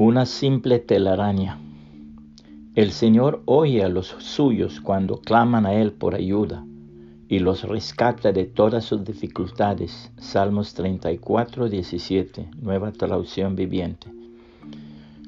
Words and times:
Una 0.00 0.26
simple 0.26 0.78
telaraña. 0.78 1.58
El 2.76 2.92
Señor 2.92 3.42
oye 3.46 3.82
a 3.82 3.88
los 3.88 4.06
suyos 4.06 4.80
cuando 4.80 5.20
claman 5.20 5.66
a 5.66 5.74
Él 5.74 5.90
por 5.90 6.14
ayuda 6.14 6.64
y 7.26 7.40
los 7.40 7.64
rescata 7.64 8.30
de 8.30 8.44
todas 8.44 8.84
sus 8.84 9.04
dificultades. 9.04 10.12
Salmos 10.16 10.74
34, 10.74 11.68
17, 11.68 12.48
nueva 12.62 12.92
traducción 12.92 13.56
viviente. 13.56 14.06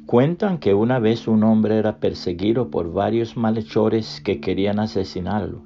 Cuentan 0.06 0.58
que 0.58 0.72
una 0.72 1.00
vez 1.00 1.26
un 1.26 1.42
hombre 1.42 1.76
era 1.76 1.96
perseguido 1.96 2.70
por 2.70 2.92
varios 2.92 3.36
malhechores 3.36 4.20
que 4.20 4.40
querían 4.40 4.78
asesinarlo. 4.78 5.64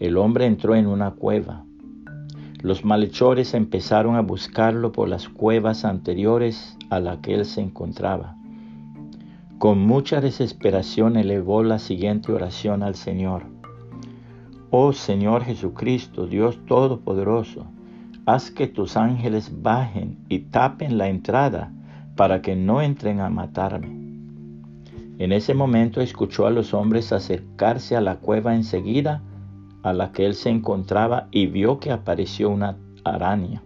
El 0.00 0.16
hombre 0.16 0.46
entró 0.46 0.74
en 0.74 0.86
una 0.86 1.10
cueva. 1.10 1.66
Los 2.64 2.82
malhechores 2.82 3.52
empezaron 3.52 4.16
a 4.16 4.22
buscarlo 4.22 4.90
por 4.90 5.06
las 5.06 5.28
cuevas 5.28 5.84
anteriores 5.84 6.78
a 6.88 6.98
la 6.98 7.20
que 7.20 7.34
él 7.34 7.44
se 7.44 7.60
encontraba. 7.60 8.38
Con 9.58 9.80
mucha 9.80 10.22
desesperación 10.22 11.18
elevó 11.18 11.62
la 11.62 11.78
siguiente 11.78 12.32
oración 12.32 12.82
al 12.82 12.94
Señor. 12.94 13.42
Oh 14.70 14.94
Señor 14.94 15.44
Jesucristo, 15.44 16.26
Dios 16.26 16.58
Todopoderoso, 16.64 17.66
haz 18.24 18.50
que 18.50 18.66
tus 18.66 18.96
ángeles 18.96 19.52
bajen 19.60 20.24
y 20.30 20.38
tapen 20.38 20.96
la 20.96 21.10
entrada 21.10 21.70
para 22.16 22.40
que 22.40 22.56
no 22.56 22.80
entren 22.80 23.20
a 23.20 23.28
matarme. 23.28 23.88
En 25.18 25.32
ese 25.32 25.52
momento 25.52 26.00
escuchó 26.00 26.46
a 26.46 26.50
los 26.50 26.72
hombres 26.72 27.12
acercarse 27.12 27.94
a 27.94 28.00
la 28.00 28.16
cueva 28.20 28.54
enseguida 28.54 29.20
a 29.84 29.92
la 29.92 30.12
que 30.12 30.24
él 30.24 30.34
se 30.34 30.48
encontraba 30.48 31.28
y 31.30 31.46
vio 31.46 31.78
que 31.78 31.92
apareció 31.92 32.48
una 32.48 32.76
araña. 33.04 33.62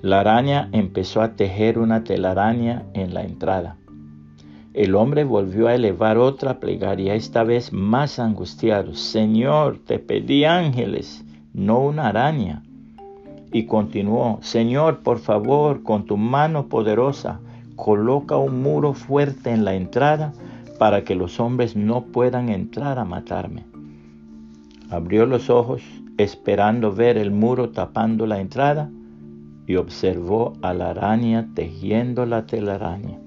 La 0.00 0.20
araña 0.20 0.70
empezó 0.72 1.20
a 1.20 1.36
tejer 1.36 1.78
una 1.78 2.04
telaraña 2.04 2.84
en 2.94 3.12
la 3.12 3.22
entrada. 3.22 3.76
El 4.72 4.94
hombre 4.94 5.24
volvió 5.24 5.68
a 5.68 5.74
elevar 5.74 6.16
otra 6.16 6.58
plegaria, 6.58 7.14
esta 7.14 7.44
vez 7.44 7.72
más 7.72 8.18
angustiado. 8.18 8.94
Señor, 8.94 9.78
te 9.86 9.98
pedí 9.98 10.44
ángeles, 10.44 11.22
no 11.52 11.80
una 11.80 12.08
araña. 12.08 12.62
Y 13.52 13.66
continuó, 13.66 14.38
Señor, 14.40 15.00
por 15.00 15.18
favor, 15.18 15.82
con 15.82 16.06
tu 16.06 16.16
mano 16.16 16.68
poderosa, 16.68 17.40
coloca 17.76 18.36
un 18.38 18.62
muro 18.62 18.94
fuerte 18.94 19.50
en 19.50 19.66
la 19.66 19.74
entrada 19.74 20.32
para 20.78 21.04
que 21.04 21.14
los 21.14 21.40
hombres 21.40 21.76
no 21.76 22.06
puedan 22.06 22.48
entrar 22.48 22.98
a 22.98 23.04
matarme. 23.04 23.64
Abrió 24.90 25.26
los 25.26 25.50
ojos 25.50 25.82
esperando 26.18 26.92
ver 26.92 27.18
el 27.18 27.30
muro 27.30 27.70
tapando 27.70 28.26
la 28.26 28.40
entrada 28.40 28.90
y 29.66 29.76
observó 29.76 30.52
a 30.62 30.74
la 30.74 30.90
araña 30.90 31.48
tejiendo 31.54 32.26
la 32.26 32.46
telaraña. 32.46 33.18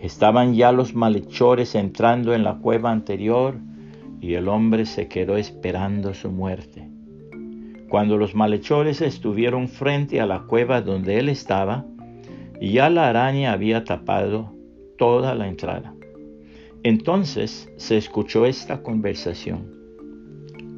Estaban 0.00 0.54
ya 0.54 0.72
los 0.72 0.94
malhechores 0.94 1.74
entrando 1.74 2.32
en 2.32 2.44
la 2.44 2.58
cueva 2.58 2.90
anterior 2.90 3.56
y 4.20 4.34
el 4.34 4.48
hombre 4.48 4.86
se 4.86 5.08
quedó 5.08 5.36
esperando 5.36 6.14
su 6.14 6.30
muerte. 6.30 6.88
Cuando 7.88 8.16
los 8.16 8.34
malhechores 8.34 9.00
estuvieron 9.00 9.68
frente 9.68 10.20
a 10.20 10.26
la 10.26 10.42
cueva 10.42 10.80
donde 10.80 11.18
él 11.18 11.28
estaba, 11.28 11.84
ya 12.60 12.88
la 12.88 13.08
araña 13.08 13.52
había 13.52 13.84
tapado 13.84 14.54
toda 14.96 15.34
la 15.34 15.48
entrada. 15.48 15.94
Entonces 16.82 17.70
se 17.76 17.96
escuchó 17.96 18.46
esta 18.46 18.82
conversación. 18.82 19.79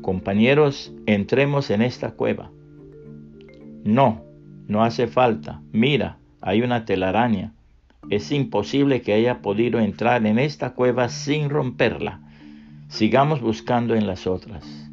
Compañeros, 0.02 0.92
entremos 1.06 1.70
en 1.70 1.80
esta 1.80 2.10
cueva. 2.10 2.50
No, 3.84 4.22
no 4.66 4.82
hace 4.82 5.06
falta. 5.06 5.62
Mira, 5.72 6.18
hay 6.40 6.62
una 6.62 6.84
telaraña. 6.84 7.54
Es 8.10 8.32
imposible 8.32 9.00
que 9.00 9.14
haya 9.14 9.40
podido 9.42 9.78
entrar 9.78 10.26
en 10.26 10.40
esta 10.40 10.74
cueva 10.74 11.08
sin 11.08 11.48
romperla. 11.48 12.20
Sigamos 12.88 13.40
buscando 13.40 13.94
en 13.94 14.08
las 14.08 14.26
otras. 14.26 14.90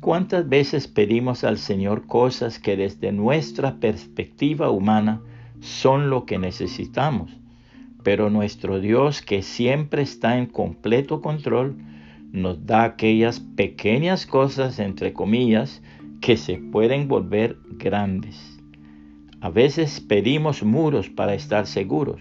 ¿Cuántas 0.00 0.48
veces 0.48 0.88
pedimos 0.88 1.44
al 1.44 1.58
Señor 1.58 2.06
cosas 2.06 2.58
que 2.58 2.76
desde 2.76 3.12
nuestra 3.12 3.76
perspectiva 3.76 4.70
humana 4.70 5.22
son 5.60 6.10
lo 6.10 6.26
que 6.26 6.38
necesitamos? 6.38 7.30
Pero 8.02 8.28
nuestro 8.28 8.80
Dios, 8.80 9.22
que 9.22 9.42
siempre 9.42 10.02
está 10.02 10.36
en 10.36 10.46
completo 10.46 11.20
control, 11.20 11.76
nos 12.32 12.66
da 12.66 12.84
aquellas 12.84 13.40
pequeñas 13.40 14.26
cosas, 14.26 14.78
entre 14.78 15.12
comillas, 15.12 15.82
que 16.20 16.36
se 16.36 16.58
pueden 16.58 17.08
volver 17.08 17.58
grandes. 17.78 18.58
A 19.40 19.50
veces 19.50 20.00
pedimos 20.00 20.62
muros 20.62 21.08
para 21.08 21.34
estar 21.34 21.66
seguros, 21.66 22.20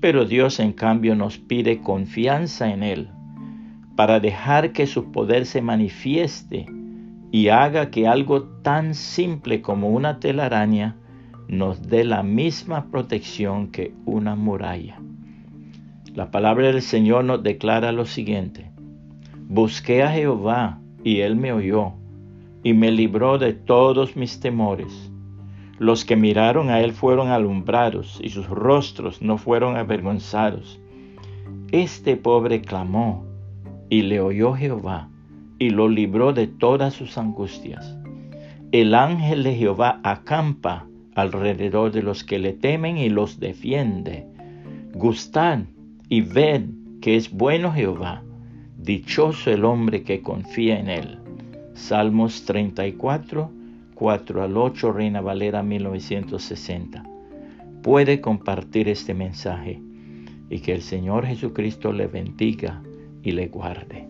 pero 0.00 0.24
Dios 0.24 0.60
en 0.60 0.72
cambio 0.72 1.14
nos 1.14 1.38
pide 1.38 1.80
confianza 1.80 2.72
en 2.72 2.82
Él, 2.82 3.08
para 3.96 4.20
dejar 4.20 4.72
que 4.72 4.86
su 4.86 5.10
poder 5.12 5.44
se 5.44 5.60
manifieste 5.60 6.66
y 7.32 7.48
haga 7.48 7.90
que 7.90 8.06
algo 8.06 8.44
tan 8.44 8.94
simple 8.94 9.60
como 9.60 9.90
una 9.90 10.20
telaraña 10.20 10.96
nos 11.48 11.82
dé 11.82 12.04
la 12.04 12.22
misma 12.22 12.90
protección 12.90 13.72
que 13.72 13.92
una 14.04 14.36
muralla. 14.36 15.00
La 16.14 16.30
palabra 16.30 16.68
del 16.68 16.82
Señor 16.82 17.24
nos 17.24 17.42
declara 17.42 17.92
lo 17.92 18.06
siguiente. 18.06 18.70
Busqué 19.52 20.04
a 20.04 20.12
Jehová 20.12 20.78
y 21.02 21.22
él 21.22 21.34
me 21.34 21.52
oyó 21.52 21.94
y 22.62 22.72
me 22.72 22.92
libró 22.92 23.36
de 23.36 23.52
todos 23.52 24.14
mis 24.14 24.38
temores. 24.38 25.10
Los 25.80 26.04
que 26.04 26.14
miraron 26.14 26.70
a 26.70 26.78
él 26.82 26.92
fueron 26.92 27.30
alumbrados 27.30 28.20
y 28.22 28.28
sus 28.28 28.48
rostros 28.48 29.22
no 29.22 29.38
fueron 29.38 29.76
avergonzados. 29.76 30.78
Este 31.72 32.16
pobre 32.16 32.60
clamó 32.60 33.26
y 33.88 34.02
le 34.02 34.20
oyó 34.20 34.54
Jehová 34.54 35.08
y 35.58 35.70
lo 35.70 35.88
libró 35.88 36.32
de 36.32 36.46
todas 36.46 36.94
sus 36.94 37.18
angustias. 37.18 37.98
El 38.70 38.94
ángel 38.94 39.42
de 39.42 39.56
Jehová 39.56 39.98
acampa 40.04 40.86
alrededor 41.16 41.90
de 41.90 42.04
los 42.04 42.22
que 42.22 42.38
le 42.38 42.52
temen 42.52 42.98
y 42.98 43.08
los 43.08 43.40
defiende. 43.40 44.28
Gustad 44.94 45.62
y 46.08 46.20
ved 46.20 46.66
que 47.00 47.16
es 47.16 47.32
bueno 47.32 47.72
Jehová 47.72 48.22
Dichoso 48.82 49.50
el 49.50 49.66
hombre 49.66 50.04
que 50.04 50.22
confía 50.22 50.80
en 50.80 50.88
él. 50.88 51.18
Salmos 51.74 52.46
34, 52.46 53.50
4 53.94 54.42
al 54.42 54.56
8, 54.56 54.92
Reina 54.92 55.20
Valera 55.20 55.62
1960. 55.62 57.04
Puede 57.82 58.22
compartir 58.22 58.88
este 58.88 59.12
mensaje 59.12 59.82
y 60.48 60.60
que 60.60 60.72
el 60.72 60.80
Señor 60.80 61.26
Jesucristo 61.26 61.92
le 61.92 62.06
bendiga 62.06 62.82
y 63.22 63.32
le 63.32 63.48
guarde. 63.48 64.08